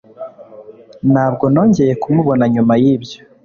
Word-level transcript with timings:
Ntabwo 1.11 1.43
nongeye 1.53 1.93
kumubona 2.01 2.43
nyuma 2.53 2.73
yibyo. 2.83 3.17